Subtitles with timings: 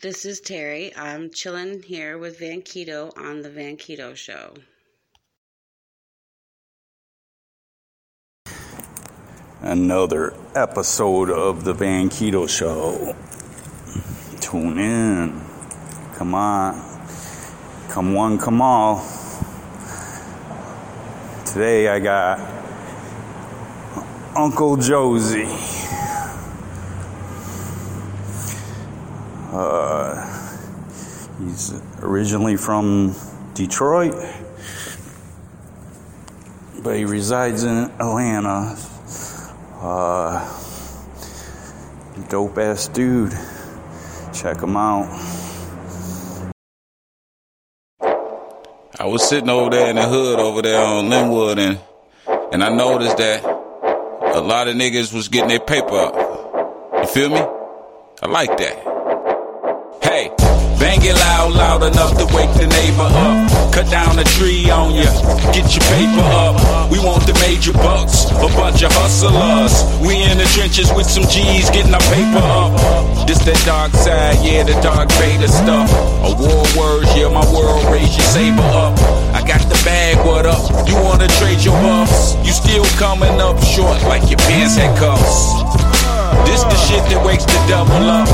[0.00, 0.92] This is Terry.
[0.96, 4.54] I'm chilling here with Van Keto on the Van Keto Show.
[9.62, 13.16] another episode of the Van Keto Show.
[14.40, 15.40] Tune in.
[16.14, 16.74] Come on.
[17.88, 19.06] Come one, come all.
[21.46, 22.40] Today I got
[24.36, 25.46] Uncle Josie.
[29.52, 30.16] Uh,
[31.38, 33.14] he's originally from
[33.52, 34.14] Detroit,
[36.82, 38.78] but he resides in Atlanta.
[39.78, 40.58] Uh,
[42.30, 43.32] dope ass dude.
[44.32, 45.10] Check him out.
[48.98, 51.78] I was sitting over there in the hood over there on Linwood and
[52.52, 56.14] and I noticed that a lot of niggas was getting their paper up.
[57.02, 57.40] You feel me?
[58.22, 58.91] I like that.
[61.02, 63.74] It loud, loud enough to wake the neighbor up.
[63.74, 65.10] Cut down a tree on ya,
[65.50, 66.54] get your paper up.
[66.92, 69.82] We want the major bucks, a bunch of hustlers.
[69.98, 73.26] We in the trenches with some G's, getting our paper up.
[73.26, 75.90] This that dark side, yeah, the dark beta stuff.
[76.22, 78.94] A war words, yeah, my world raise your saber up.
[79.34, 80.62] I got the bag, what up?
[80.86, 82.38] You wanna trade your buffs?
[82.46, 85.71] You still coming up short like your pants had cuffs.
[86.44, 88.28] This the shit that wakes the devil up.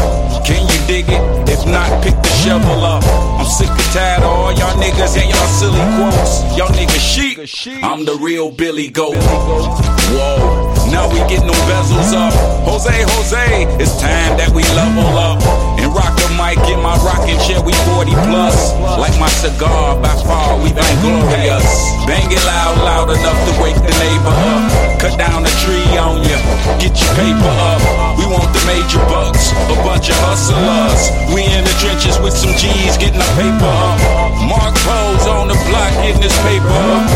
[0.45, 1.23] Can you dig it?
[1.49, 3.05] If not, pick the shovel up.
[3.39, 6.57] I'm sick and tired of all y'all niggas and y'all silly quotes.
[6.57, 7.85] Y'all niggas sheep.
[7.85, 9.17] I'm the real Billy Goat.
[9.17, 10.75] Whoa.
[10.91, 12.33] Now we getting them bezels up.
[12.65, 15.68] Jose, Jose, it's time that we level up.
[15.89, 18.77] Rock the mic in my rocking chair, we 40 plus.
[19.01, 21.65] Like my cigar, by far, we been glorious.
[22.05, 25.01] Bang it loud, loud enough to wake the neighbor up.
[25.01, 26.37] Cut down a tree on ya,
[26.77, 27.81] get your paper up.
[28.21, 31.09] We want the major bucks, a bunch of hustlers.
[31.33, 33.99] We in the trenches with some G's, getting our paper up.
[34.45, 37.09] Mark Pose on the block, getting his paper up.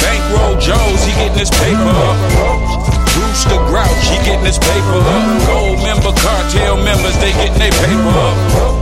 [0.00, 2.99] Bankroll Joe's, he getting his paper up.
[3.40, 5.46] Bruce gangster grouch, he getting his paper up.
[5.46, 8.36] Gold member, cartel members, they getting their paper up.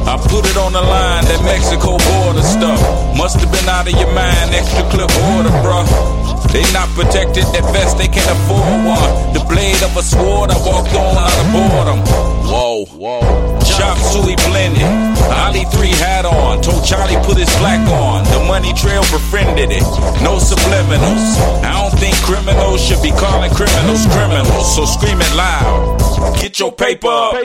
[0.09, 2.81] I put it on the line, that Mexico border stuff.
[3.17, 5.87] Must have been out of your mind, extra clip order, bruh.
[6.53, 9.33] They not protected, that vest they can't afford one.
[9.33, 12.01] The blade of a sword I walked on out of boredom.
[12.49, 13.38] Whoa, whoa.
[13.79, 14.83] Chop suey blended.
[15.31, 16.61] Ali 3 hat on.
[16.61, 18.25] Told Charlie put his black on.
[18.35, 19.87] The money trail befriended it.
[20.19, 21.39] No subliminals.
[21.63, 24.75] I don't think criminals should be calling criminals criminals.
[24.75, 25.95] So scream it loud.
[26.43, 27.39] Get your paper up.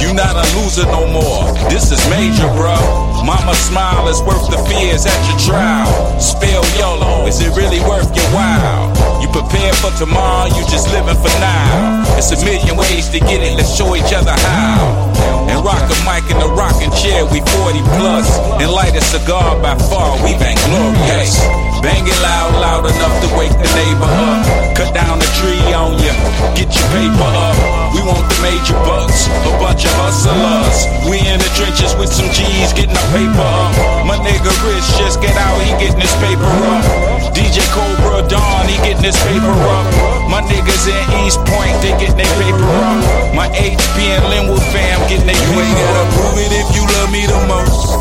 [0.00, 1.50] You not a loser no more.
[1.68, 2.78] This is major, bro.
[3.26, 5.90] Mama smile is worth the fears at your trial.
[6.20, 7.26] Spell YOLO.
[7.26, 8.90] Is it really worth your while?
[9.20, 12.02] You prepared for tomorrow, you just living for now.
[12.16, 15.39] It's a million ways to get it, let's show each other how.
[15.50, 18.38] And rock a mic in the rocking chair, we 40 plus.
[18.62, 21.34] And light a cigar by far, we bang glorious.
[21.82, 24.46] Bang it loud, loud enough to wake the neighbor up.
[24.76, 26.14] Cut down the tree on ya,
[26.54, 27.56] get your paper up.
[27.96, 30.86] We want the major bucks, a bunch of hustlers.
[31.10, 33.74] We in the trenches with some G's, getting our paper up.
[34.06, 37.09] My nigga Rich just get out, he getting his paper up.
[37.34, 39.86] DJ Cobra Dawn, he getting his paper up.
[40.30, 43.34] My niggas in East Point, they getting their paper up.
[43.34, 45.54] My HP and Linwood fam getting their paper up.
[45.54, 47.98] You ain't gotta prove it if you love me the most.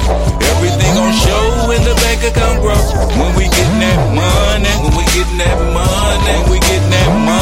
[0.57, 2.77] Everything on show when the bank account grow.
[3.15, 7.38] When we getting that money, when we getting that money, when we getting that money,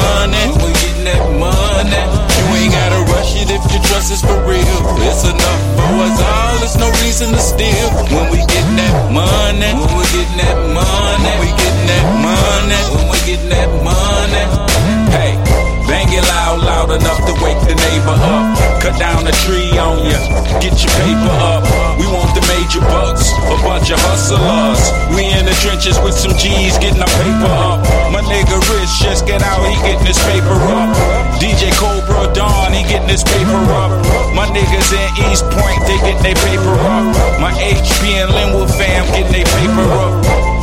[26.38, 27.82] G's, getting our paper up.
[28.14, 30.94] My nigga Rich just get out, he getting his paper up.
[31.42, 33.92] DJ Cobra Dawn, he getting his paper up.
[34.34, 37.06] My niggas in East Point, they getting their paper up.
[37.42, 40.57] My HP and Linwood fam getting their paper up.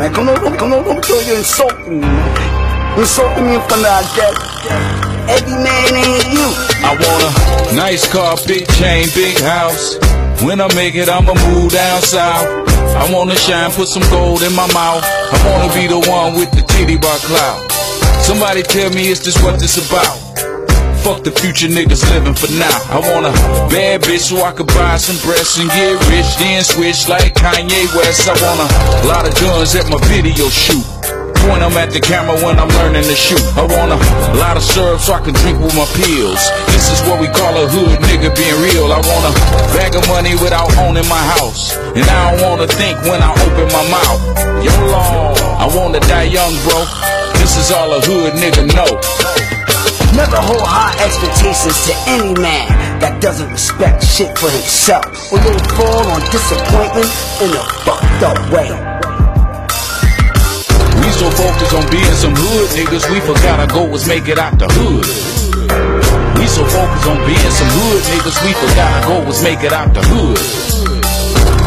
[0.00, 0.14] Man?
[0.14, 2.08] Come on, come on, come on, you're insulting me,
[2.96, 4.34] insulting me in front of our dad.
[5.28, 6.46] Every man ain't you.
[6.82, 9.98] I want a nice car, big chain, big house.
[10.42, 12.48] When I make it, I'ma move down south.
[12.96, 15.04] I wanna shine, put some gold in my mouth.
[15.04, 17.70] I wanna be the one with the titty bar clout.
[18.24, 20.29] Somebody tell me, is this what this about?
[21.00, 22.76] Fuck the future niggas living for now.
[22.92, 23.32] I want a
[23.72, 27.88] bad bitch so I could buy some breasts and get rich, then switch like Kanye
[27.96, 28.28] West.
[28.28, 28.68] I want a
[29.08, 30.84] lot of guns at my video shoot.
[31.48, 33.40] Point them at the camera when I'm learning to shoot.
[33.56, 33.98] I want a
[34.36, 36.52] lot of syrup so I can drink with my pills.
[36.68, 38.92] This is what we call a hood nigga being real.
[38.92, 39.32] I want a
[39.72, 41.80] bag of money without owning my house.
[41.96, 44.20] And I don't wanna think when I open my mouth.
[44.60, 46.84] Yo, long, I wanna die young, bro.
[47.40, 49.49] This is all a hood nigga know.
[50.14, 52.66] Never hold high expectations to any man
[52.98, 55.06] that doesn't respect shit for himself.
[55.30, 58.70] Or you'll fall on disappointment in a fucked up way.
[60.98, 64.38] We so focused on being some hood niggas, we forgot our goal was make it
[64.38, 65.06] out the hood.
[66.38, 69.72] We so focused on being some hood niggas, we forgot our goal was make it
[69.72, 70.42] out the hood.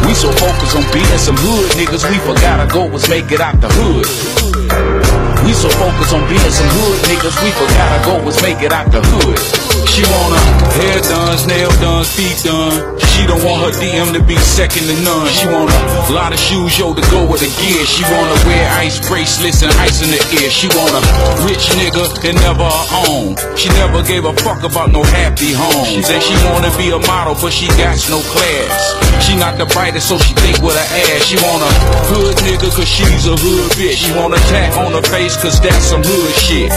[0.04, 3.40] We so focused on being some hood niggas, we forgot our goal was make it
[3.40, 5.13] out the hood.
[5.44, 8.72] We so focused on being some hood niggas, we forgot our goal was make it
[8.72, 9.74] out the hood.
[9.94, 12.98] She her hair done, nail done, feet done.
[13.14, 15.30] She don't want her DM to be second to none.
[15.30, 17.78] She want a lot of shoes, yo, to go with the gear.
[17.86, 20.50] She wanna wear ice bracelets and ice in the ear.
[20.50, 21.02] She want a
[21.46, 23.38] rich nigga and never her own.
[23.54, 26.10] She never gave a fuck about no happy homes.
[26.10, 28.98] And she wanna be a model, but she got no class.
[29.22, 31.22] She not the brightest, so she think with her ass.
[31.22, 31.70] She want a
[32.10, 34.02] hood nigga, cause she's a hood bitch.
[34.02, 36.70] She want a tat on her face, cause that's some hood shit.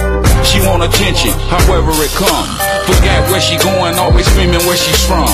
[0.45, 2.47] She want attention, however it come.
[2.87, 5.27] Forgot where she going, always screaming where she's from.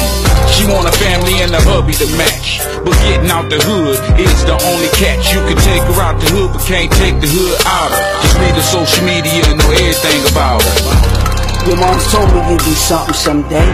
[0.50, 2.64] She want a family and a hubby to match.
[2.84, 5.34] But getting out the hood is the only catch.
[5.34, 8.02] You can take her out the hood, but can't take the hood out her.
[8.24, 10.76] Just read the social media and know everything about her.
[11.70, 13.70] Your mom's told me you'd do something someday.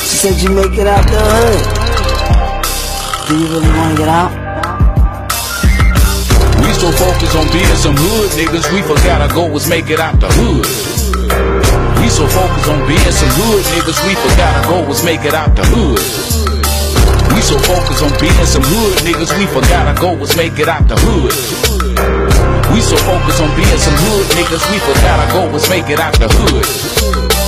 [0.00, 1.62] She said you make it out the hood.
[3.28, 4.43] Do you really want to get out?
[6.84, 9.98] We so focused on being some hood niggas, we forgot our goal was make it
[9.98, 10.68] out the hood.
[11.96, 15.32] We so focused on being some hood niggas, we forgot our goal was make it
[15.32, 15.96] out the hood.
[17.32, 20.68] We so focused on being some hood niggas, we forgot our goal was make it
[20.68, 21.32] out the hood.
[22.68, 25.98] We so focused on being some hood niggas, we forgot our goal was make it
[25.98, 27.43] out the hood.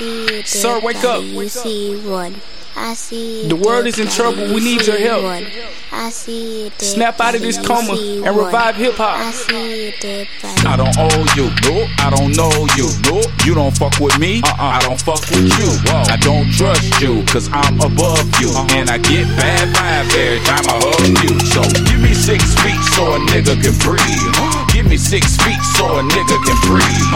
[0.00, 0.46] See it.
[0.46, 1.22] Sir, wake up.
[1.22, 2.32] You see what?
[2.76, 4.46] I see The world is in trouble.
[4.54, 5.24] We need your help.
[5.92, 6.80] I see it.
[6.80, 9.34] Snap out of this coma and revive hip I hop.
[9.34, 10.30] see it.
[10.64, 14.40] I don't owe you, no, I don't know you, no, you don't fuck with me,
[14.44, 18.78] uh-uh, I don't fuck with you, I don't trust you, cause I'm above you, uh-huh.
[18.78, 22.80] and I get bad vibes every time I hug you, so give me six feet
[22.94, 24.32] so a nigga can breathe,
[24.72, 27.08] give me six feet so a nigga can breathe,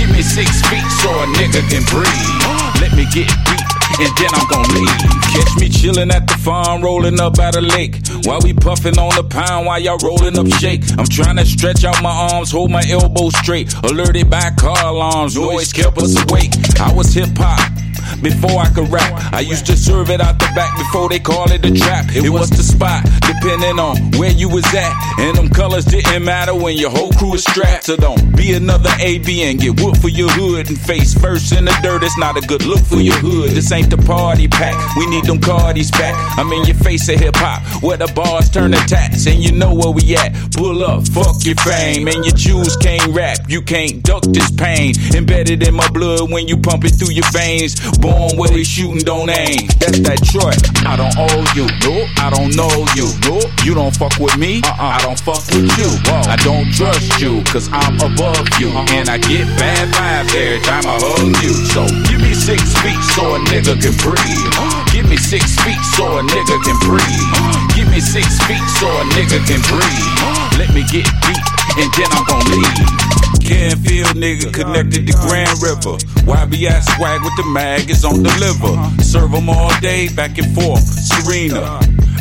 [0.00, 3.66] give me six feet so a nigga can breathe, let me get deep,
[3.98, 5.22] and then I'm gon' leave.
[5.32, 8.00] Catch me chillin' at the farm, rolling up at the lake.
[8.24, 10.82] While we puffin' on the pound, while y'all rollin' up shake.
[10.98, 13.72] I'm tryna stretch out my arms, hold my elbows straight.
[13.84, 16.52] Alerted by car alarms, noise kept us awake.
[16.78, 17.72] I was hip hop.
[18.20, 21.50] Before I could rap, I used to serve it out the back before they call
[21.50, 22.06] it a trap.
[22.14, 24.92] It was the spot, depending on where you was at.
[25.18, 27.84] And them colors didn't matter when your whole crew is strapped.
[27.84, 31.64] So don't be another AB and get whooped for your hood and face first in
[31.64, 32.02] the dirt.
[32.02, 33.50] It's not a good look for your hood.
[33.50, 34.74] This ain't the party pack.
[34.96, 36.14] We need them cardies back.
[36.38, 39.52] I'm in your face of hip hop, where the bars turn to tats, and you
[39.52, 40.32] know where we at.
[40.56, 43.38] Pull up, fuck your fame, and your Jews can't rap.
[43.48, 44.94] You can't duck this pain.
[45.14, 47.76] Embedded in my blood when you pump it through your veins.
[48.02, 49.70] Born where they shooting, don't aim.
[49.78, 50.50] That's that Troy.
[50.82, 52.02] I don't owe you, no.
[52.18, 52.66] I don't know
[52.98, 53.38] you, no.
[53.62, 54.74] You don't fuck with me, uh-uh.
[54.74, 55.90] I don't fuck with you.
[56.10, 58.74] I don't trust you, cause I'm above you.
[58.74, 58.98] Uh-huh.
[58.98, 61.54] And I get bad vibes every time I hug you.
[61.70, 64.50] So give me six feet so a nigga can breathe.
[64.90, 67.71] Give me six feet so a nigga can breathe.
[67.92, 70.58] Me six feet so a nigga can breathe.
[70.58, 71.44] Let me get deep,
[71.76, 73.12] and then I'm gon' leave.
[73.44, 75.98] Canfield nigga connected to Grand River.
[76.24, 79.02] YBS swag with the mag is on the liver.
[79.02, 80.82] Serve 'em all day, back and forth.
[80.82, 81.80] Serena.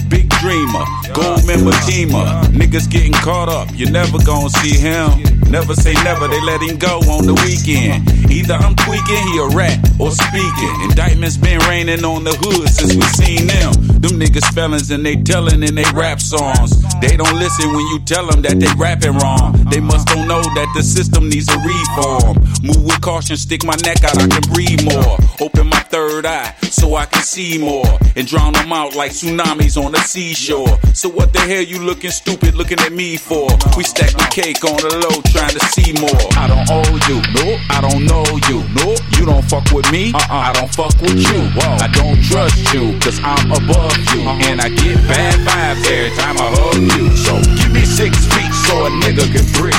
[0.10, 2.44] Big dreamer, gold member teamer.
[2.52, 5.24] Niggas getting caught up, you never gonna see him.
[5.50, 8.12] Never say never, they let him go on the weekend.
[8.30, 10.82] Either I'm tweaking, he a rat, or speaking.
[10.84, 13.91] Indictments been raining on the hood since we seen them.
[14.02, 16.82] Them niggas felons and they telling in they rap songs.
[17.02, 19.54] They don't listen when you tell them that they rapping wrong.
[19.70, 22.42] They must don't know that the system needs a reform.
[22.64, 25.18] Move with caution, stick my neck out, I can breathe more.
[25.40, 27.86] Open my third eye so I can see more.
[28.16, 30.80] And drown them out like tsunamis on the seashore.
[30.96, 33.48] So what the hell you looking stupid looking at me for?
[33.78, 36.26] We stack the cake on the low trying to see more.
[36.42, 40.16] I don't owe you, no, I don't know you, no, you don't fuck with me,
[40.16, 41.44] uh-uh, I don't fuck with you.
[41.84, 44.24] I don't trust you, cause I'm above you.
[44.24, 44.48] Uh-huh.
[44.48, 47.12] And I get bad vibes every time I hug you.
[47.20, 49.76] So give me six feet so a nigga can breathe.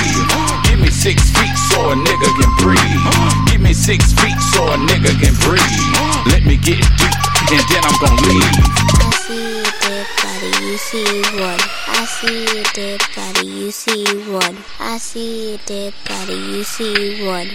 [0.69, 3.01] Give me six feet so a nigga can breathe.
[3.49, 5.81] Give me six feet so a nigga can breathe.
[6.29, 7.17] Let me get deep,
[7.49, 8.45] and then I'm gon' leave.
[8.93, 11.59] I see it, dead body, you see what?
[11.89, 14.53] I see it, dead body, you see what?
[14.79, 17.49] I see it, dead body, you see what?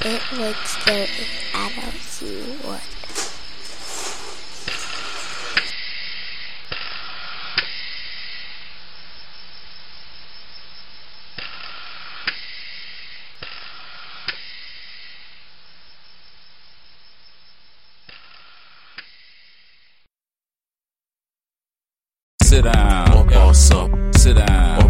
[0.00, 1.06] It would scare
[1.54, 2.80] an adult, you would.
[22.42, 23.26] Sit down.
[23.26, 24.14] One up.
[24.16, 24.83] Sit down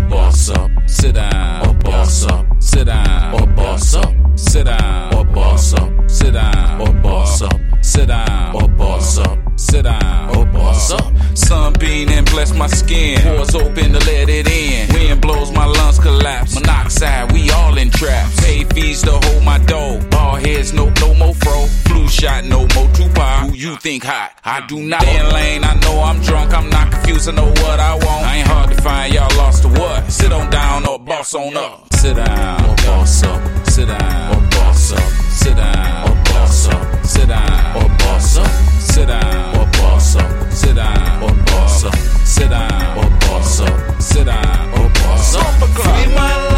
[0.45, 0.71] boss up.
[0.87, 2.47] Sit down, or boss up.
[2.63, 4.15] Sit down, or boss up.
[4.37, 6.11] Sit down, or boss up.
[6.11, 7.61] Sit down, or boss up.
[7.83, 9.39] Sit down, or boss up.
[9.57, 11.13] Sit down, or boss up.
[11.35, 13.21] Sunbeam and bless my skin.
[13.23, 14.93] Pores open to let it in.
[14.95, 16.55] Wind blows, my lungs collapse.
[16.55, 18.41] Monoxide, we all in traps.
[18.41, 20.01] Pay fees to hold my dough.
[20.11, 21.67] Ball heads, no, no more fro.
[21.87, 23.44] Flu shot, no more Tupac.
[23.55, 24.33] Who you think hot?
[24.45, 25.03] I do not.
[25.03, 26.53] Stay in lane, I know I'm drunk.
[26.53, 28.27] I'm not confused, I know what I want.
[28.27, 30.11] I ain't hard to find, y'all lost to what?
[30.11, 31.87] Sit on down or boss on up.
[31.95, 33.41] Sit down, or boss up.
[33.69, 35.35] Sit down, or boss up.
[35.37, 37.07] Sit down, or boss up.
[37.07, 38.51] Sit down, or boss up.
[38.83, 40.35] Sit down, or boss up.
[40.51, 41.95] Sit down, or boss up.
[42.27, 44.03] Sit down, or boss up.
[44.03, 45.69] Sit down, or boss up.
[45.79, 46.54] Free my life,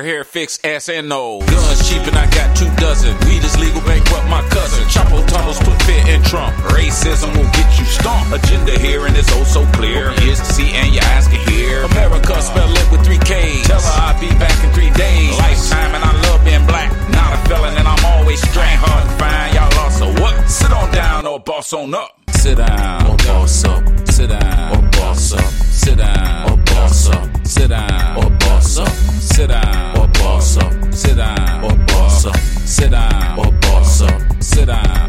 [0.00, 1.44] Got hair fixed, ass and nose.
[1.44, 3.12] Guns cheap and I got two dozen.
[3.28, 4.82] Weed is legal, bankrupt my cousin.
[4.88, 6.56] Chapo tunnels put fit in Trump.
[6.72, 8.32] Racism will get you stomped.
[8.32, 10.08] Agenda here and it's oh so clear.
[10.24, 11.84] Ears to see and your eyes can hear.
[11.92, 13.66] America spell it with three K's.
[13.66, 15.36] Tell her I'll be back in three days.
[15.36, 16.88] Lifetime and I love being black.
[17.12, 18.80] Not a felon and I'm always straight.
[18.80, 20.48] Hard to find, y'all lost so what?
[20.48, 22.19] Sit on down or boss on up.
[22.40, 23.84] Sit down or boss up.
[24.08, 25.44] Sit down or boss up.
[25.44, 27.46] Sit down or boss up.
[27.46, 28.88] Sit down or boss up.
[28.88, 30.94] Sit down or boss up.
[30.94, 32.36] Sit down or boss up.
[32.36, 34.42] Sit down or boss up.
[34.42, 34.99] Sit down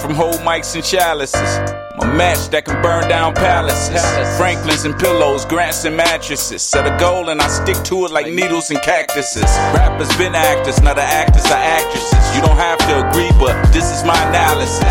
[0.00, 1.91] from whole mics and chalices.
[2.02, 4.02] My match that can burn down palaces.
[4.36, 6.60] Franklins and pillows, grants and mattresses.
[6.60, 9.46] Set a goal and I stick to it like needles and cactuses.
[9.70, 12.34] Rappers been actors, not the actors are actresses.
[12.34, 14.82] You don't have to agree, but this is my analysis.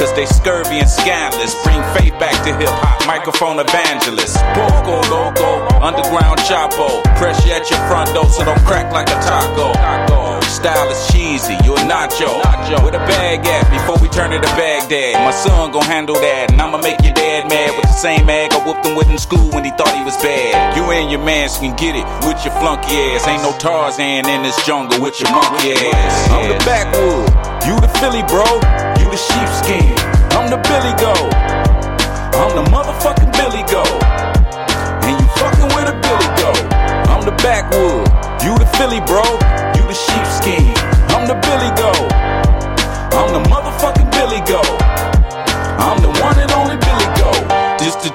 [0.00, 1.52] Cause they scurvy and scandalous.
[1.64, 4.40] Bring faith back to hip hop, microphone evangelist.
[4.56, 7.04] Poco loco, underground chapo.
[7.20, 9.76] Pressure at your front door so don't crack like a taco.
[10.48, 12.40] Style is cheesy, you a nacho.
[12.84, 15.14] With a bag at before we turn it to Baghdad.
[15.24, 18.52] My son gon' handle that, and I'ma make your dad mad with the same mag
[18.52, 20.76] I whooped him with in school when he thought he was bad.
[20.76, 23.26] You and your mans can get it with your flunky ass.
[23.26, 26.14] Ain't no Tarzan in this jungle with your monkey ass.
[26.30, 27.26] I'm the backwood,
[27.66, 28.46] you the Philly, bro.
[29.02, 29.90] You the sheepskin.
[30.38, 31.32] I'm the Billy Goat.
[32.38, 33.98] I'm the motherfucking Billy Goat.
[35.02, 36.62] And you fucking with a Billy Goat.
[37.10, 38.06] I'm the backwood.
[38.46, 39.24] You the Philly, bro.
[39.74, 40.70] You the sheepskin.
[41.10, 42.12] I'm the Billy Goat.
[43.16, 44.85] I'm the motherfucking Billy Goat.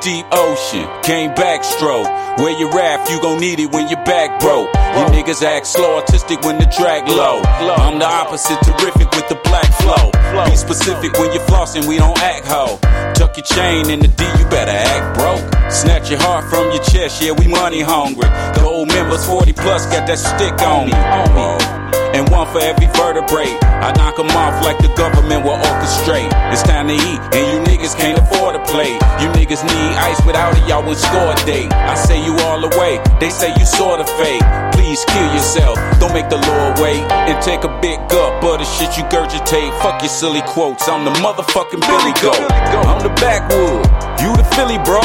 [0.02, 2.10] Deep ocean, came backstroke.
[2.40, 4.68] Where you rap, you gon' need it when your back broke.
[4.74, 7.42] You niggas act slow, artistic when the track low.
[7.46, 10.12] I'm the opposite, terrific with the black flow.
[10.50, 12.80] Be specific when you're flossing, we don't act hoe.
[13.14, 15.72] Tuck your chain in the D, you better act broke.
[15.72, 18.30] Snatch your heart from your chest, yeah, we money hungry.
[18.56, 22.01] The old members 40 plus got that stick on me.
[22.14, 23.56] And one for every vertebrae.
[23.62, 26.30] I knock 'em off like the government will orchestrate.
[26.52, 28.92] It's time to eat, and you niggas can't afford to play.
[29.22, 31.72] You niggas need ice without it, y'all would score a date.
[31.74, 34.44] I say you all the way, they say you sorta fake.
[34.74, 37.02] Please kill yourself, don't make the Lord wait.
[37.12, 39.72] And take a big gulp of the shit you gurgitate.
[39.82, 42.44] Fuck your silly quotes, I'm the motherfucking Billy Goat.
[42.90, 43.88] I'm the backwood,
[44.22, 45.02] you the Philly, bro.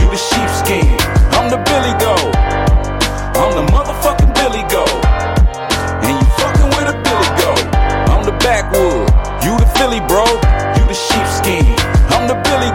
[0.00, 0.88] You the sheepskin,
[1.36, 2.34] I'm the Billy Goat.
[3.36, 5.05] I'm the motherfucking Billy Goat.
[8.46, 9.10] Backwood,
[9.42, 10.22] you the Philly, bro.
[10.78, 11.66] You the sheepskin,
[12.14, 12.70] I'm the Billy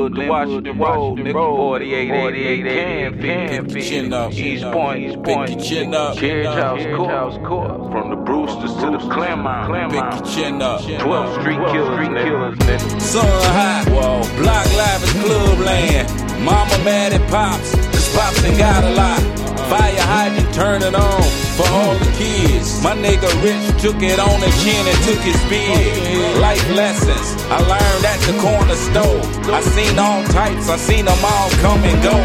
[0.00, 5.48] From Linwood to Washington Road, nigga, 4888 Canfield, pick your chin up, East Point, pick
[5.50, 10.62] your chin up, Carriage House Court, from the Brewsters to the Claremont, pick your chin
[10.62, 13.00] up, 12th Street Killers, nigga.
[13.02, 16.08] Sun high, whoa, block live is club land,
[16.44, 19.39] mama mad at Pops, cause Pops ain't got a lot.
[19.70, 21.22] Fire hydrant, turn it on
[21.54, 22.82] for all the kids.
[22.82, 26.40] My nigga Rich took it on the chin and took his bid.
[26.42, 29.22] Life lessons I learned at the corner store.
[29.54, 32.18] I seen all types, I seen them all come and go.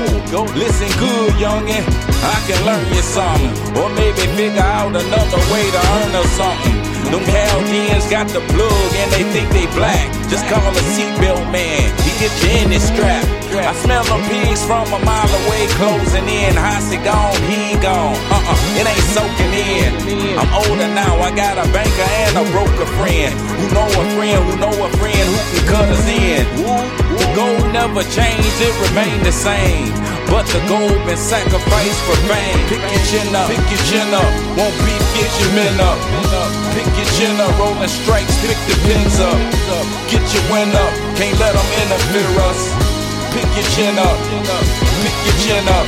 [0.58, 1.86] Listen good, youngin',
[2.25, 3.77] I can learn you something.
[3.77, 6.94] Or maybe figure out another way to earn or something.
[7.11, 10.05] Them Chaldeans got the plug and they think they black.
[10.29, 11.89] Just call a seatbelt man.
[12.03, 13.23] He get you in his strap.
[13.55, 16.53] I smell them pigs from a mile away closing in.
[16.59, 18.19] Hossie gone, he gone.
[18.29, 20.37] Uh-uh, it ain't soaking in.
[20.37, 21.15] I'm older now.
[21.23, 24.89] I got a banker and a broker friend who know a friend who know a
[24.99, 26.43] friend who can cut us in.
[27.15, 30.04] The gold never changed, it remained the same.
[30.29, 32.57] But the gold been sacrificed for fame.
[32.67, 34.31] Pick your chin up, pick your chin up.
[34.57, 35.97] Won't beef, get your men up.
[36.73, 39.38] Pick your chin up, rolling strikes, pick the pins up.
[40.11, 42.61] Get your win up, can't let them interfere us.
[43.31, 44.17] Pick your chin up,
[45.03, 45.88] pick your chin up,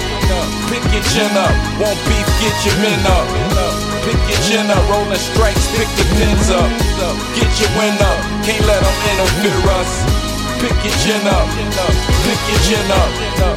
[0.69, 1.53] pick your chin up.
[1.79, 3.27] Won't beef, get your men up.
[4.05, 6.69] Pick your chin up, rolling strikes, pick the pins up.
[7.35, 10.16] Get your win up, can't let them interfere us.
[10.57, 11.47] Pick your chin up,
[12.25, 13.11] pick your chin up.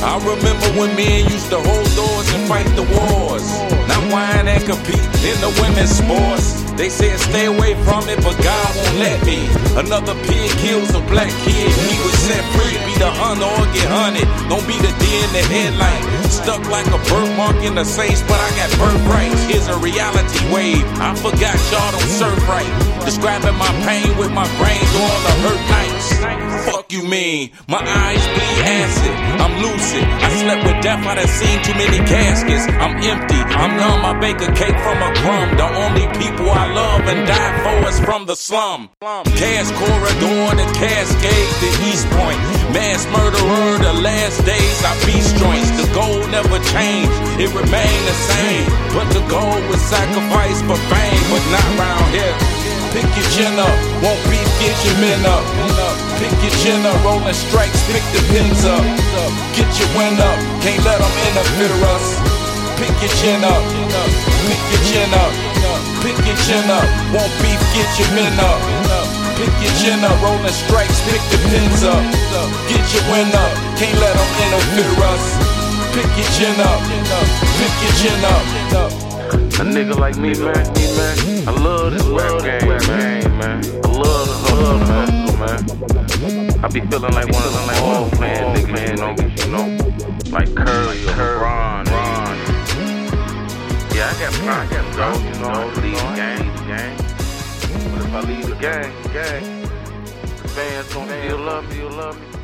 [0.05, 3.47] I remember when men used to hold doors and fight the wars.
[3.89, 6.61] Now whine and compete in the women's sports.
[6.77, 9.49] They said stay away from it, but God won't let me.
[9.77, 11.69] Another pig kills a black kid.
[11.89, 14.29] He was set free, be the hunter or get hunted.
[14.49, 16.05] Don't be the deer in the headlight.
[16.29, 19.45] Stuck like a birthmark in the safe, but I got birthrights.
[19.49, 20.85] Here's a reality wave.
[21.01, 22.69] I forgot y'all don't surf right.
[23.05, 26.50] Describing my pain with my brain during the hurt nights.
[26.71, 27.51] Fuck you mean?
[27.67, 29.17] My eyes bleed acid.
[29.43, 30.07] I'm lucid.
[30.07, 31.03] I slept with death.
[31.03, 32.71] I done seen too many caskets.
[32.79, 33.43] I'm empty.
[33.59, 34.07] I'm numb.
[34.07, 35.51] I bake a cake from a crumb.
[35.59, 38.89] The only people I love and die for is from the slum.
[39.03, 42.39] Cash corridor, the cascade, the East Point.
[42.71, 44.79] Mass murderer, the last days.
[44.87, 45.75] I beast joints.
[45.75, 47.11] The goal never changed.
[47.43, 48.71] It remained the same.
[48.95, 52.37] But the goal was sacrificed for fame, but not round here.
[52.95, 56.10] Pick your chin up, won't beef, get your men up.
[56.21, 58.85] Pick your chin up, rolling strikes, pick the pins up.
[59.57, 62.07] Get your win up, can't let them interfere us.
[62.77, 63.63] Pick your chin up,
[64.45, 65.33] pick your chin up,
[66.05, 66.85] pick your chin up.
[67.17, 68.61] Won't beef, get your men up.
[69.41, 72.05] Pick your chin up, rolling strikes, pick the pins up.
[72.69, 75.25] Get your win up, can't let them interfere us.
[75.97, 76.81] Pick your chin up,
[77.57, 78.45] pick your chin up.
[79.57, 81.49] A nigga like me, man, me, man.
[81.49, 83.70] I love this rap game, man.
[86.89, 86.89] Man.
[86.89, 90.31] I be feeling like one of them like ball playing niggas, you know, you know,
[90.31, 91.87] like Curry or LeBron.
[93.95, 96.97] Yeah, I got problems, though, you know, leave the game, game.
[97.93, 98.55] But if I leave the
[99.03, 99.63] the game,
[100.43, 102.40] the fans gonna still love still love me.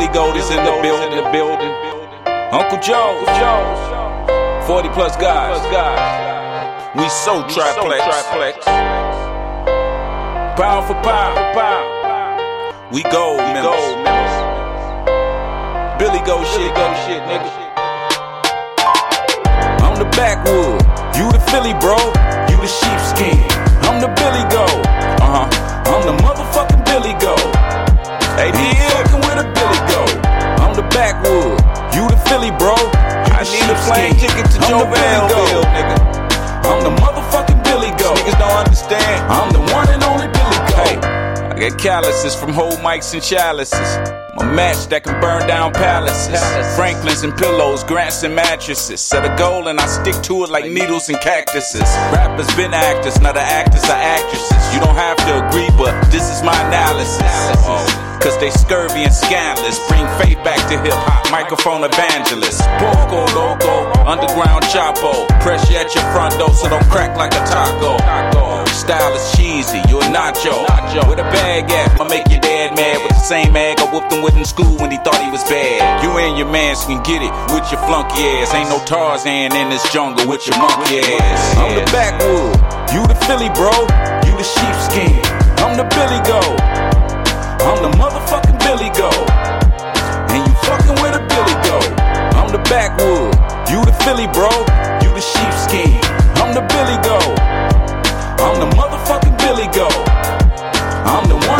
[0.00, 1.10] Billy Goat is in the building.
[1.12, 1.76] The building.
[2.56, 3.20] Uncle Joe.
[4.66, 5.60] 40 plus guys.
[6.96, 8.64] We so triplex.
[10.56, 11.36] Pound for pound.
[12.90, 14.32] We gold members.
[16.00, 17.52] Billy Goat shit, go shit, nigga.
[19.84, 20.80] I'm the backwood.
[21.14, 21.98] You the Philly, bro.
[22.48, 23.36] You the sheepskin.
[23.84, 24.80] I'm the Billy Goat.
[25.20, 25.92] Uh huh.
[25.92, 27.54] I'm the motherfucking Billy Goat.
[28.40, 28.50] Hey,
[29.42, 30.16] D fucking with a Billy Goat.
[30.60, 31.60] I'm the backwood.
[31.94, 32.74] You the Philly, bro.
[33.32, 35.96] I need a plane ticket to Joe Belleville, nigga.
[36.64, 38.18] I'm the motherfucking Billy Goat.
[38.18, 39.20] Niggas don't understand.
[39.30, 40.76] I'm the one and only Billy Goat.
[40.76, 43.98] Hey, I got calluses from whole mics and chalices.
[44.36, 46.40] My match that can burn down palaces.
[46.76, 49.00] Franklins and pillows, grants and mattresses.
[49.00, 51.88] Set a goal and I stick to it like needles and cactuses.
[52.12, 54.74] Rappers been actors, not the actors are actresses.
[54.74, 58.09] You don't have to agree, but this is my analysis.
[58.20, 59.80] Cause they scurvy and scandalous.
[59.88, 62.60] Bring faith back to hip hop, microphone evangelist.
[62.76, 65.24] Poco loco, underground chapo.
[65.40, 67.96] Pressure at your front door so don't crack like a taco.
[68.68, 70.52] Style is cheesy, you a nacho.
[71.08, 74.12] With a bag at, I'ma make your dad mad with the same mag I whooped
[74.12, 76.04] him with in school when he thought he was bad.
[76.04, 78.52] You and your mans can get it with your flunky ass.
[78.52, 81.56] Ain't no Tarzan in this jungle with your monkey ass.
[81.56, 82.52] I'm the backwood,
[82.92, 83.72] you the Philly, bro.
[84.28, 85.24] You the sheepskin.
[85.64, 86.59] I'm the Billy Goat.
[87.60, 89.28] I'm the motherfucking Billy Goat.
[90.32, 91.92] And you fucking with a Billy Goat.
[92.32, 93.36] I'm the backwood.
[93.68, 94.48] You the Philly, bro.
[95.04, 95.92] You the sheepskin.
[96.40, 97.36] I'm the Billy Goat.
[98.40, 99.92] I'm the motherfucking Billy Goat.
[101.04, 101.59] I'm the one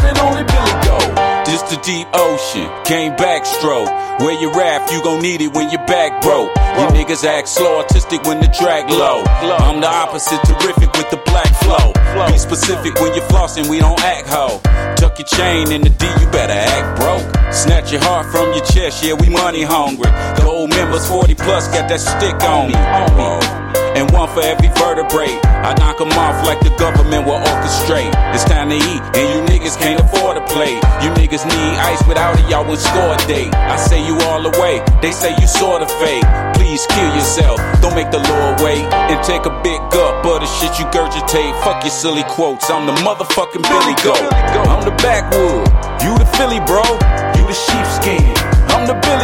[1.82, 3.88] deep ocean, came backstroke.
[4.20, 6.50] Where you rap, you gon' need it when your back broke.
[6.76, 9.22] You niggas act slow, artistic when the track low.
[9.26, 11.92] I'm the opposite, terrific with the black flow.
[12.30, 14.60] Be specific when you're flossing, we don't act hoe.
[14.96, 17.52] Tuck your chain in the D, you better act broke.
[17.52, 20.10] Snatch your heart from your chest, yeah, we money hungry.
[20.42, 23.59] Gold members 40 plus got that stick on me.
[24.00, 25.36] And one for every vertebrae.
[25.44, 28.10] I knock 'em off like the government will orchestrate.
[28.34, 30.74] It's time to eat, and you niggas can't afford to play.
[31.02, 33.52] You niggas need ice without it, y'all would score a date.
[33.54, 36.24] I say you all the way, they say you sorta fake.
[36.54, 38.84] Please kill yourself, don't make the Lord wait.
[39.10, 41.52] And take a big gulp of the shit you gurgitate.
[41.62, 44.26] Fuck your silly quotes, I'm the motherfucking Billy Goat.
[44.72, 45.68] I'm the backwood,
[46.02, 46.82] you the Philly bro,
[47.36, 48.32] you the sheepskin.
[48.72, 49.19] I'm the Billy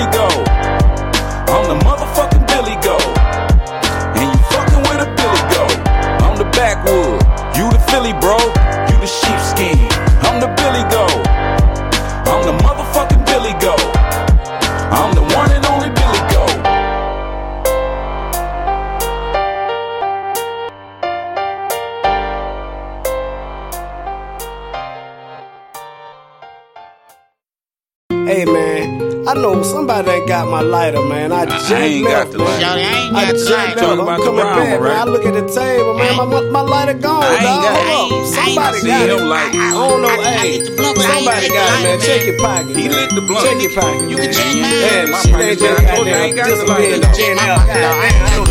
[29.43, 31.33] know somebody ain't got my lighter, man.
[31.33, 32.47] I just ain't got left, the man.
[32.47, 32.65] lighter.
[32.65, 33.81] Shawty, I ain't I got the just lighter.
[33.81, 34.83] Talking I'm about the coming brown back, one, man.
[34.83, 34.97] right?
[34.97, 36.13] I look at the table, man.
[36.17, 37.63] My, my lighter gone, I ain't dog.
[37.63, 37.87] got it.
[37.87, 38.35] Hold up.
[38.37, 39.11] Somebody see got it.
[39.17, 40.09] him like- I don't know.
[40.09, 41.99] I- I Hey, lit the blunt, but I somebody got it, man.
[42.01, 42.77] Check your pocket.
[42.77, 43.45] He lit the blunt.
[43.47, 44.07] Check your pocket.
[44.11, 44.73] You can check mine.
[44.77, 45.77] Yeah, My shit pocket, ain't man.
[45.77, 47.01] just I told you I ain't got the disappeared.
[47.03, 47.15] lighter.
[47.17, 47.59] Jen My out.
[47.59, 47.97] pocket, dog.
[47.97, 48.45] I ain't I know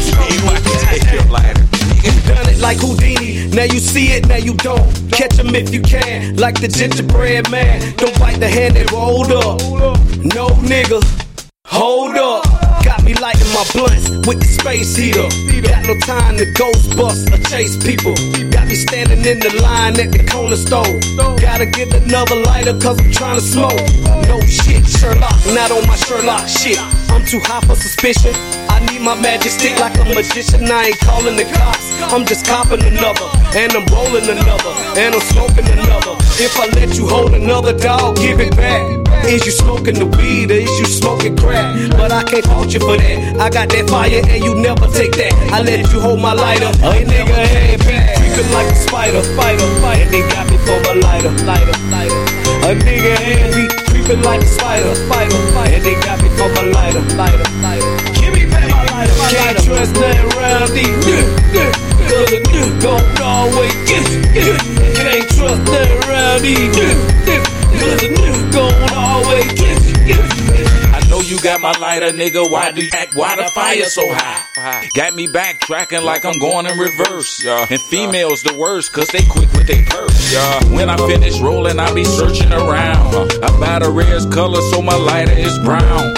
[0.85, 1.54] Take your lighter.
[2.59, 3.47] Like Houdini.
[3.47, 4.85] Now you see it, now you don't.
[5.11, 6.35] Catch 'em if you can.
[6.37, 7.93] Like the gingerbread man.
[7.97, 9.61] Don't bite the hand that rolled up.
[10.35, 10.99] No nigga.
[11.67, 12.64] Hold up.
[13.05, 15.29] Me lighting my blunts with the space heater.
[15.61, 18.17] Got no time to ghost bust or chase people.
[18.49, 20.89] Got me standing in the line at the corner store.
[21.37, 23.77] Gotta get another lighter cause I'm trying to smoke.
[24.25, 26.81] No shit, Sherlock, not on my Sherlock shit.
[27.13, 28.33] I'm too high for suspicion.
[28.73, 30.65] I need my magic stick like a magician.
[30.65, 31.85] I ain't calling the cops.
[32.09, 33.29] I'm just copping another.
[33.53, 34.73] And I'm rolling another.
[34.97, 36.17] And I'm smoking another.
[36.41, 39.04] If I let you hold another dog, give it back.
[39.23, 41.73] Is you smoking the weed or is you smoking crack?
[41.91, 43.39] But I can't fault you for that.
[43.39, 45.33] I got that fire and you never take that.
[45.51, 46.69] I let you hold my lighter.
[46.83, 47.81] And nigga ain't.
[47.81, 49.65] Creeping like a spider, spider.
[49.65, 52.21] And they got me for my lighter, lighter, lighter.
[52.65, 53.15] A nigga
[53.55, 55.39] me creeping like a spider, spider.
[55.73, 57.91] And they got me for my lighter, lighter, lighter.
[58.19, 61.05] Give me back my lighter, my Can't trust nothing around these.
[62.05, 64.05] Cause a nigga gon' always get
[64.37, 64.53] you.
[64.93, 67.64] Can't trust nothing around these.
[67.79, 70.15] Cause a nigga gon' always get you.
[70.93, 72.49] I know you got my lighter, nigga.
[72.49, 73.15] Why do you act?
[73.15, 74.87] Why the fire so high?
[74.95, 77.45] Got me backtracking like I'm going in reverse.
[77.45, 80.33] And females the worst, cause they quick with their purse.
[80.71, 83.15] When I finish rolling, I be searching around.
[83.43, 86.15] I buy the rarest color, so my lighter is brown.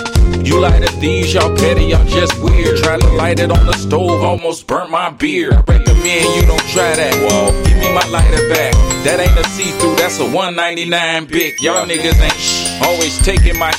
[0.48, 2.78] You lighter these, y'all petty, y'all just weird.
[2.78, 5.52] Try to light it on the stove, almost burnt my beard.
[5.52, 7.14] I recommend you don't try that.
[7.16, 8.74] Whoa, give me my lighter back.
[9.04, 11.60] That ain't a see-through, that's a 199 big.
[11.60, 13.74] Y'all niggas ain't always taking my.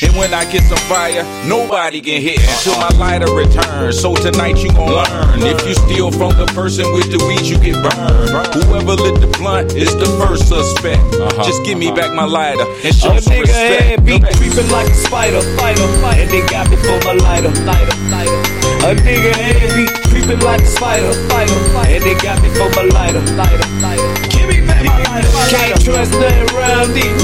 [0.00, 3.98] And when I get some fire, nobody can hit until my lighter returns.
[4.00, 5.42] So tonight you gon' learn.
[5.42, 8.30] If you steal from the person with the weed, you get burned.
[8.54, 11.02] Whoever lit the blunt is the first suspect.
[11.18, 11.42] Uh-huh.
[11.42, 14.06] Just give me back my lighter and show A some nigga head respect.
[14.06, 16.22] be creeping like a spider, spider, spider.
[16.22, 18.38] And they got me for my lighter, lighter, lighter.
[18.86, 19.84] A nigga head be
[20.14, 21.90] creeping like a spider, spider, spider.
[21.90, 24.06] And they got me for my lighter, lighter, lighter.
[24.30, 27.18] Give me back my lighter, my Can't trust nothing around these.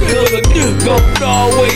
[0.00, 1.69] Cause a nigga gon' always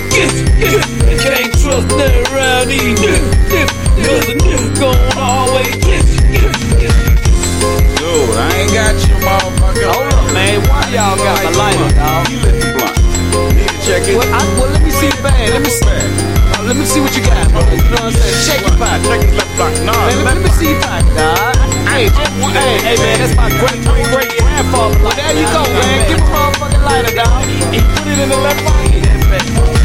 [9.84, 10.60] Hold up, man.
[10.68, 12.26] Why y'all got my lighter, dog?
[14.16, 14.16] The.
[14.16, 15.50] Well, let me see the bag.
[15.50, 15.84] Let me see.
[16.84, 17.44] uh, what you got?
[18.46, 18.76] Check your.
[19.04, 19.72] Check his left block.
[19.84, 20.72] Nah, Man, let.
[21.90, 24.98] Hey, hey, hey, man, that's my great, great, grandfather.
[25.04, 26.08] Well, there you go, man.
[26.08, 27.44] Give a motherfucking lighter, dog.
[27.72, 29.83] He put it in the left pocket.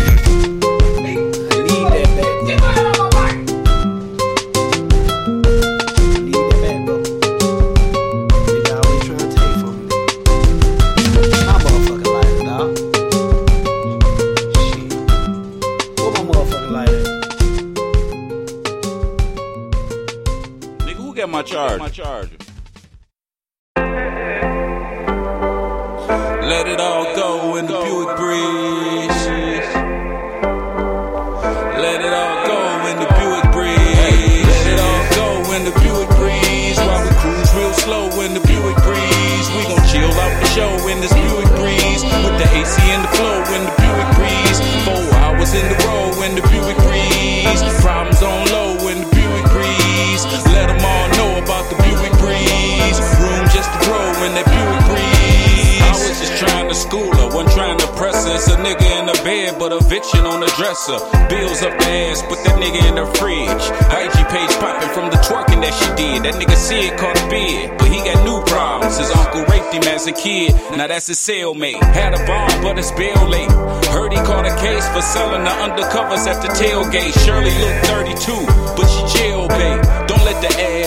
[64.60, 66.24] Popping from the twerking that she did.
[66.24, 68.98] That nigga said caught a bid, but he got new problems.
[68.98, 71.82] His uncle raped him as a kid, now that's his cellmate.
[71.94, 73.52] Had a bomb, but it's bail late.
[73.90, 77.16] Heard he caught a case for selling the undercovers at the tailgate.
[77.26, 78.46] Shirley looked 32,
[78.78, 79.89] but she jailbait.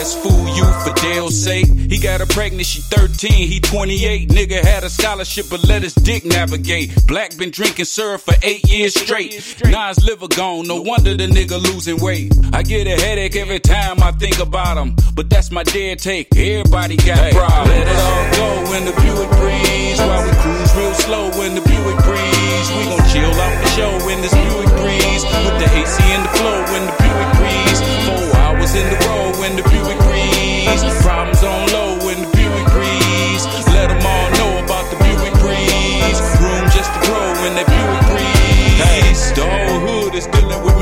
[0.03, 1.67] Don't let the ass fool you for Dale's sake.
[1.67, 4.31] He got her pregnant, she 13, he 28.
[4.31, 6.91] Nigga had a scholarship, but let his dick navigate.
[7.07, 9.33] Black been drinking syrup for eight years straight.
[9.33, 12.33] His liver gone, no wonder the nigga losing weight.
[12.53, 16.35] I get a headache every time I think about him, but that's my dead take.
[16.37, 17.69] Everybody got problems.
[17.69, 21.63] Let it all go when the Buick breeze, while we cruise real slow when the
[21.63, 22.69] Buick breeze.
[22.75, 26.33] We gon' chill off the show in this Buick breeze, with the AC and the
[26.39, 27.81] flow when the Buick breeze.
[28.07, 28.32] Four
[28.63, 30.83] hours in the road when the Buick breeze.
[31.03, 33.45] Problems on low when the Buick breeze.
[33.75, 36.19] Let them all know about the Buick breeze.
[36.39, 38.79] Room just to grow when that Buick breeze.
[38.79, 39.72] Hey, the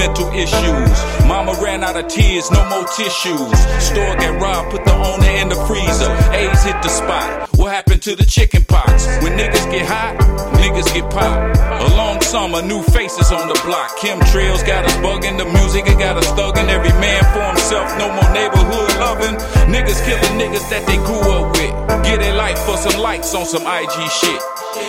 [0.01, 0.97] mental issues.
[1.29, 3.57] Mama ran out of tears, no more tissues.
[3.85, 6.11] Store got robbed, put the owner in the freezer.
[6.33, 7.49] AIDS hit the spot.
[7.59, 9.05] What happened to the chicken pox?
[9.23, 10.17] When niggas get hot,
[10.57, 11.59] niggas get popped.
[11.85, 13.91] A long summer, new faces on the block.
[13.99, 16.69] Chemtrails got us bugging, the music it got us thugging.
[16.69, 19.37] Every man for himself, no more neighborhood loving.
[19.69, 21.73] Niggas killing niggas that they grew up with.
[22.09, 24.41] Get a life for some likes on some IG shit.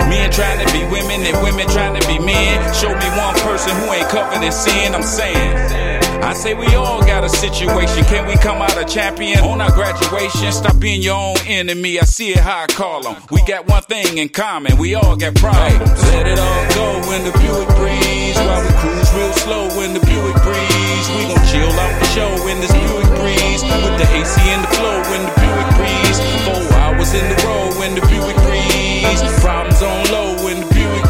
[0.08, 2.56] Men trying to be women and women trying to be men.
[2.74, 6.02] Show me one person who ain't covered in sin, I'm saying.
[6.24, 8.04] I say we all got a situation.
[8.06, 10.52] Can we come out a champion on our graduation?
[10.52, 12.00] Stop being your own enemy.
[12.00, 13.16] I see it how I call them.
[13.32, 14.78] We got one thing in common.
[14.78, 15.90] We all got problems.
[16.14, 18.38] Let it all go when the Buick breeze.
[18.38, 21.06] While we cruise real slow when the Buick breeze.
[21.18, 23.62] We gon' chill out the show in this Buick breeze.
[23.66, 26.18] With the AC and the flow when the Buick breeze.
[26.46, 29.20] Four hours in the road when the Buick breeze.
[29.42, 31.06] Problems on low when the Buick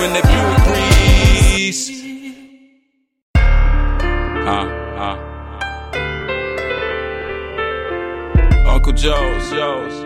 [0.00, 1.90] when that Buick breeze.
[4.46, 5.16] Huh, huh.
[8.72, 9.96] Uncle Joe's, Joe's.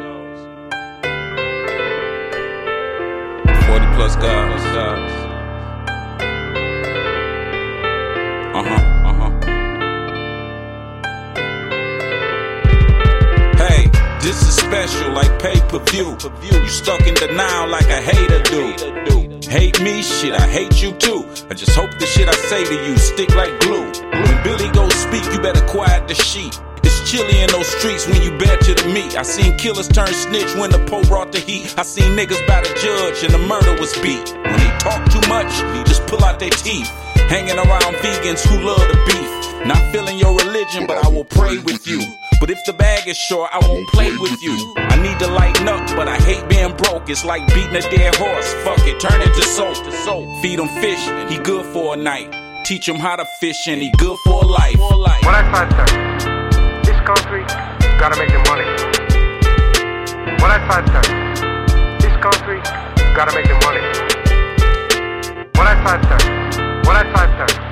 [3.66, 5.12] 40 plus guys, guys.
[8.57, 9.12] Uh huh, uh
[14.20, 16.16] this is special like pay per view.
[16.42, 19.23] You stuck in denial like a hater do.
[19.54, 21.22] Hate me, shit, I hate you too.
[21.48, 23.86] I just hope the shit I say to you stick like glue.
[24.10, 26.58] When Billy goes speak, you better quiet the sheet.
[26.82, 29.16] It's chilly in those streets when you bet to the meat.
[29.16, 31.72] I seen killers turn snitch when the Poe brought the heat.
[31.78, 34.34] I seen niggas by the judge and the murder was beat.
[34.34, 35.54] When they talk too much,
[35.86, 36.90] just pull out their teeth.
[37.30, 39.66] Hanging around vegans who love the beef.
[39.68, 42.02] Not feeling your religion, but I will pray with you.
[42.40, 44.75] But if the bag is short, I won't play with you.
[44.77, 47.09] I need to lighten up, but I hate being broke.
[47.09, 48.53] It's like beating a dead horse.
[48.64, 49.77] Fuck it, turn it to soap.
[50.42, 52.35] Feed him fish, he good for a night.
[52.64, 54.79] Teach him how to fish, and he good for life.
[54.79, 57.44] What I find that this country
[57.99, 58.68] gotta make the money.
[60.40, 61.07] What I find that
[62.01, 62.61] this country
[63.14, 63.81] gotta make the money.
[65.57, 67.63] What I find that what I find is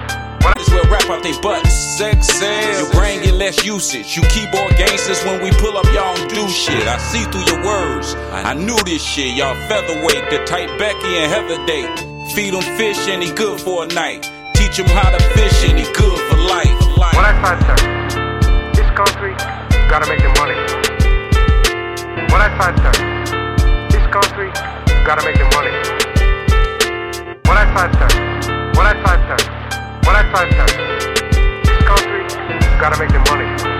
[0.72, 1.72] where rap out they butts.
[1.72, 2.80] Sex sells.
[2.80, 4.16] Your brain get less usage.
[4.16, 6.86] You keyboard gangsters when we pull up, y'all don't do shit.
[6.88, 8.14] I see through your words.
[8.32, 9.36] I knew this shit.
[9.36, 11.90] Y'all featherweight, the tight Becky and Heather date.
[12.34, 14.30] Feed him fish and he good for a night.
[14.54, 16.80] Teach him how to fish and he good for life.
[16.96, 19.34] What I find that this country
[19.90, 20.56] gotta make the money.
[22.32, 22.96] What I find that
[23.92, 24.48] this country
[25.04, 25.74] gotta make the money.
[27.44, 28.32] What I find that
[28.76, 29.51] what I find that
[30.12, 30.68] what I find that
[31.64, 33.71] this country gotta make the money.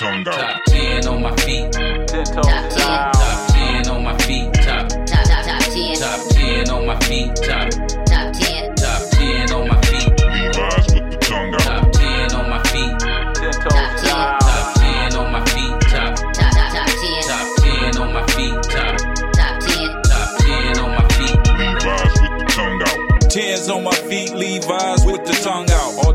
[0.00, 0.32] Levi's with the tongue out.
[0.32, 1.72] Top 10 on my feet.
[1.72, 3.12] Ten toes down.
[3.12, 4.52] Top 10 on my feet.
[4.54, 5.94] Top, Top, top, top 10.
[5.96, 7.34] top 10 on my feet.
[7.36, 7.68] Top,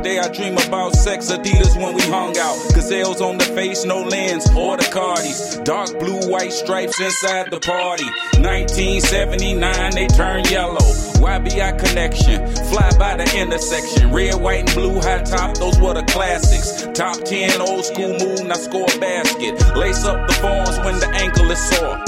[0.05, 2.55] day I dream about sex, Adidas when we hung out.
[2.75, 5.63] Gazelles on the face, no lens, or the Cardis.
[5.63, 8.05] Dark blue, white stripes inside the party.
[8.37, 10.77] 1979, they turn yellow.
[11.17, 14.11] YBI connection, fly by the intersection.
[14.11, 16.87] Red, white, and blue high top, those were the classics.
[16.93, 19.53] Top 10 old school move, now score a basket.
[19.75, 22.04] Lace up the phones when the ankle is sore.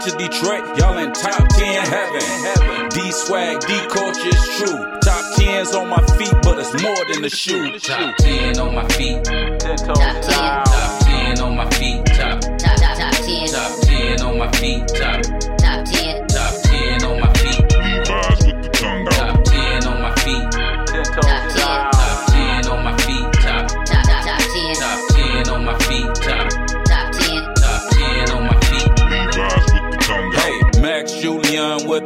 [0.00, 0.20] Legend.
[0.20, 2.88] When you enter Detroit, y'all in top 10 heaven.
[2.90, 5.00] D swag, D culture is true.
[5.00, 7.78] Top 10's on my feet, but it's more than a shoe.
[7.78, 9.24] Top 10 on my feet.
[9.24, 10.24] Top 10.
[10.24, 12.04] Top 10 on my feet.
[12.06, 13.48] Top, Top, top, top 10.
[13.48, 14.86] top 10 on my feet.
[14.88, 15.59] Top,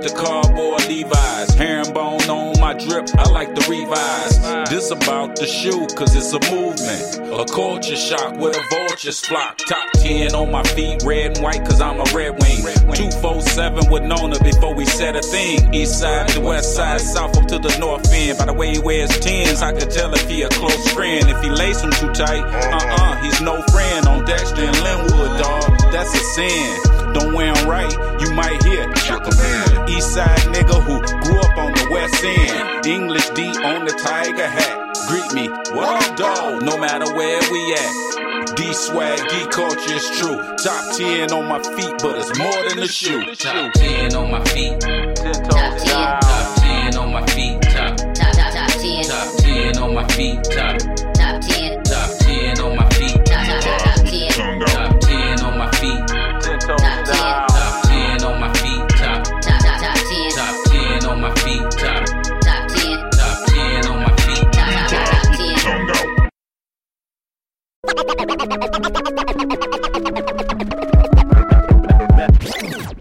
[0.04, 1.54] the cardboard Levi's.
[1.54, 4.36] Herringbone on my drip, I like the revise.
[4.68, 7.24] This about the shoe, cause it's a movement.
[7.32, 9.56] A culture shock with a vulture's flock.
[9.58, 12.60] Top 10 on my feet, red and white, cause I'm a red wing.
[12.92, 15.72] 247 with Nona before we said a thing.
[15.72, 18.38] East side to west side, south up to the north end.
[18.38, 21.24] By the way he wears 10s, I could tell if he a close friend.
[21.30, 24.06] If he lace him too tight, uh uh, he's no friend.
[24.06, 27.03] On Dexter and Linwood, dog, that's a sin.
[27.14, 29.88] Don't wear 'em right, you might hear Chuck a man.
[29.88, 32.86] East side nigga who grew up on the west end.
[32.86, 34.76] English D on the tiger hat.
[35.08, 36.62] Greet me, what up, dog?
[36.62, 38.56] No matter where we at.
[38.56, 40.36] D swag, D culture is true.
[40.62, 43.22] Top 10 on my feet, but it's more than a shoe.
[43.34, 44.80] Top 10 on my feet.
[44.80, 46.20] Top 10.
[46.20, 47.60] Top 10 on my feet.
[47.62, 49.04] Top, Top, top, top 10.
[49.04, 50.38] top 10 on my feet.
[50.44, 50.76] Top,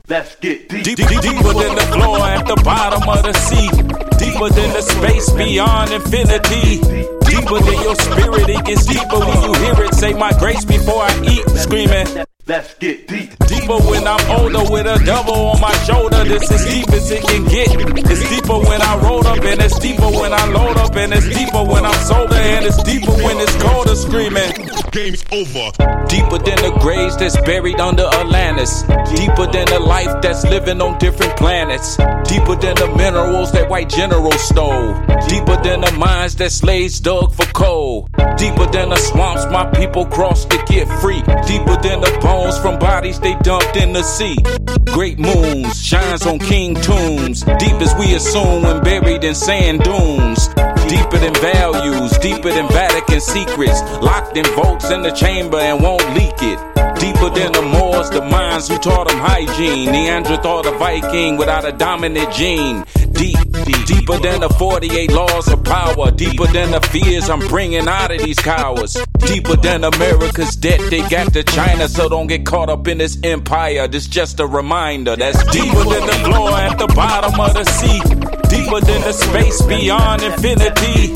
[0.10, 0.84] Let's get deep.
[0.84, 3.70] Deep, deep, deeper than the floor at the bottom of the sea.
[4.18, 6.82] Deeper than the space beyond infinity.
[7.30, 9.94] Deeper than your spirit, it gets deeper when you hear it.
[9.94, 12.08] Say my grace before I eat, screaming.
[12.46, 13.38] Let's get deep.
[13.48, 16.26] Deeper when I'm older with a double on my shoulder.
[16.26, 17.70] This is deep as it can get.
[17.72, 21.30] It's deeper when I roll up and it's deeper when I load up and it's
[21.30, 24.52] deeper when I'm sober and it's deeper when it's colder screaming.
[24.92, 25.72] Game's over.
[26.12, 28.84] Deeper than the graves that's buried under Atlantis.
[29.16, 31.96] Deeper than the life that's living on different planets.
[32.28, 34.94] Deeper than the minerals that white generals stole.
[35.30, 38.10] Deeper than the mines that slaves dug for coal.
[38.38, 41.22] Deeper than the swamps my people crossed to get free.
[41.48, 44.38] Deeper than the bones from bodies they dumped in the sea.
[44.86, 47.42] Great moons shines on king tombs.
[47.64, 50.48] Deep as we assume when buried in sand dunes.
[50.94, 53.80] Deeper than values, deeper than Vatican secrets.
[54.10, 56.60] Locked in vaults in the chamber and won't leak it.
[57.34, 59.92] Than the Moors, the minds who taught them hygiene.
[59.92, 62.86] Neanderthal, the Viking without a dominant gene.
[63.14, 66.12] Deep, deep, deeper than the 48 laws of power.
[66.12, 68.98] Deeper than the fears I'm bringing out of these cowards.
[69.20, 73.18] Deeper than America's debt they got to China, so don't get caught up in this
[73.24, 73.88] empire.
[73.88, 78.00] This just a reminder that's deeper than the floor at the bottom of the sea.
[78.50, 81.08] Deeper than the space beyond infinity.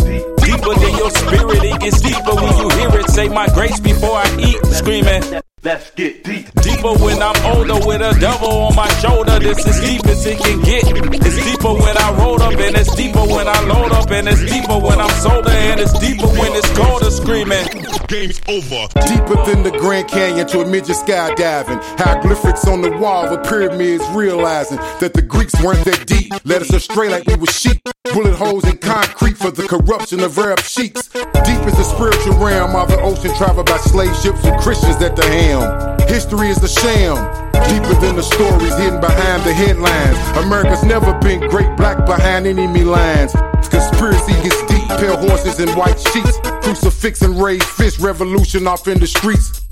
[0.47, 3.09] Deeper than your spirit, it gets deeper when you hear it.
[3.09, 5.41] Say my grace before I eat, screaming.
[5.67, 6.49] Let's get deep.
[6.61, 9.37] Deeper when I'm older with a devil on my shoulder.
[9.37, 10.85] This is deep as it can get.
[10.87, 14.39] It's deeper when I roll up and it's deeper when I load up and it's
[14.45, 17.67] deeper when I'm sober and it's deeper when it's colder screaming.
[18.07, 18.87] Game's over.
[19.11, 21.83] Deeper than the Grand Canyon to a midget skydiving.
[21.99, 26.31] Hieroglyphics on the wall with pyramids realizing that the Greeks weren't that deep.
[26.45, 27.81] Led us astray like we were sheep.
[28.13, 31.09] Bullet holes in concrete for the corruption of Arab sheiks.
[31.09, 35.17] Deep is the spiritual realm of the ocean traveled by slave ships with Christians at
[35.17, 35.56] the helm.
[36.07, 37.15] History is a sham.
[37.69, 40.17] Deeper than the stories hidden behind the headlines.
[40.45, 43.33] America's never been great black behind enemy lines.
[43.69, 46.39] Conspiracy gets deep, pale horses and white sheets.
[46.63, 49.66] Crucifix and raised fist, revolution off in the streets.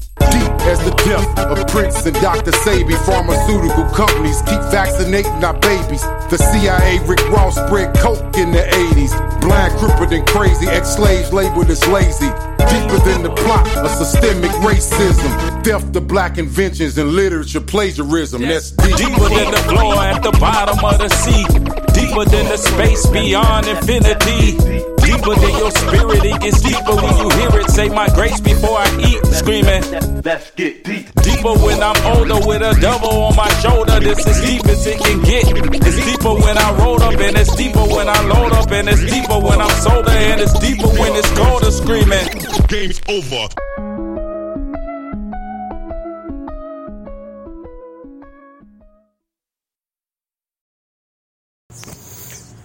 [0.65, 2.51] As the death of Prince and Dr.
[2.51, 2.97] Sebi.
[3.05, 6.01] Pharmaceutical companies keep vaccinating our babies.
[6.31, 9.13] The CIA, Rick Ross spread coke in the 80s.
[9.41, 10.67] Blind, crippled, and crazy.
[10.67, 12.29] Ex slaves labeled as lazy.
[12.65, 15.63] Deeper than the plot of systemic racism.
[15.63, 18.41] Theft of black inventions and literature plagiarism.
[18.41, 18.95] That's deep.
[18.97, 21.84] Deeper than the floor at the bottom of the sea.
[21.95, 24.85] Deeper than the space beyond infinity.
[25.05, 26.23] deeper than your spirit.
[26.25, 27.69] It gets deeper when you hear it.
[27.71, 29.25] Say my grace before I eat.
[29.27, 29.83] Screaming.
[30.23, 31.13] Let's get deep.
[31.21, 33.99] Deeper when I'm older with a double on my shoulder.
[33.99, 35.45] This is deep as it can get.
[35.47, 39.05] It's deeper when I roll up and it's deeper when I load up and it's
[39.05, 41.71] deeper when I'm sober and it's deeper when it's colder.
[41.71, 42.27] Screaming.
[42.67, 43.47] Game's over.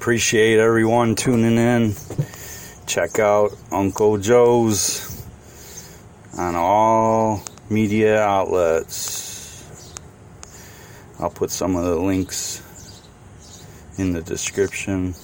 [0.01, 1.95] Appreciate everyone tuning in.
[2.87, 5.23] Check out Uncle Joe's
[6.39, 9.93] on all media outlets.
[11.19, 12.63] I'll put some of the links
[13.99, 15.15] in the description.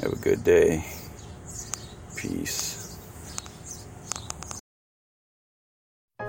[0.00, 0.84] Have a good day.
[2.16, 2.75] Peace.